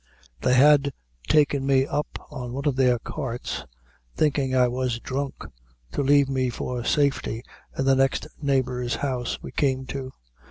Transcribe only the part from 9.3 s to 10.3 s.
we came to.